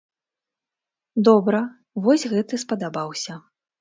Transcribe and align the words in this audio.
Добра, 1.29 1.61
вось 2.07 2.29
гэты 2.33 2.63
спадабаўся. 2.67 3.37